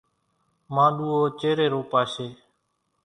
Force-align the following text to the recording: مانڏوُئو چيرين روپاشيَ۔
مانڏوُئو 0.73 1.21
چيرين 1.39 1.69
روپاشيَ۔ 1.73 2.27